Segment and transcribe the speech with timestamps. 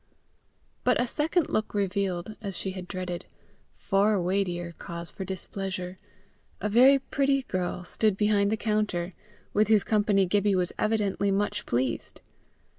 [0.83, 3.27] But a second look revealed, as she had dreaded,
[3.77, 5.99] far weightier cause for displeasure:
[6.59, 9.13] a very pretty girl stood behind the counter,
[9.53, 12.21] with whose company Gibbie was evidently much pleased.